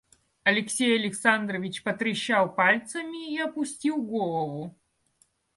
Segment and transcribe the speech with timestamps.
[0.41, 4.75] Алексей Александрович потрещал пальцами и опустил голову.